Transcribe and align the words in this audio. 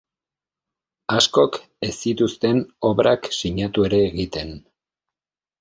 Askok 1.15 1.59
ez 1.89 1.93
zituzten 1.99 2.63
obrak 2.91 3.31
sinatu 3.41 3.89
ere 3.91 4.03
egiten. 4.11 4.59